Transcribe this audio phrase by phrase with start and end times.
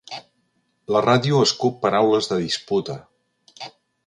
[0.95, 2.97] La ràdio escup paraules de disputa.